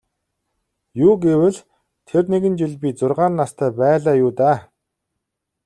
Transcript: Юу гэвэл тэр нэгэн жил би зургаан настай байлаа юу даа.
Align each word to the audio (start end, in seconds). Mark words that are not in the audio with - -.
Юу 1.05 1.13
гэвэл 1.25 1.55
тэр 2.07 2.23
нэгэн 2.33 2.53
жил 2.59 2.73
би 2.81 2.89
зургаан 2.99 3.33
настай 3.41 3.69
байлаа 3.79 4.15
юу 4.25 4.31
даа. 4.37 4.57